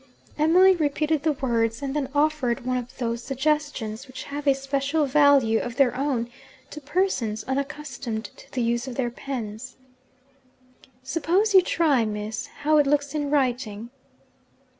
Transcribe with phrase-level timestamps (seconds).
[0.35, 5.05] Emily repeated the words and then offered one of those suggestions, which have a special
[5.05, 6.27] value of their own
[6.71, 9.75] to persons unaccustomed to the use of their pens.
[11.03, 13.91] 'Suppose you try, Miss, how it looks in writing?'